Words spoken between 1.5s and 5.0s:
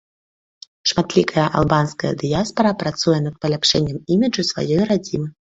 албанская дыяспара працуе на паляпшэнне іміджу сваёй